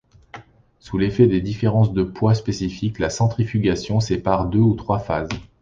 [0.79, 5.29] Sous l'effet des différences de poids spécifique, la centrifugation sépare deux ou trois phases.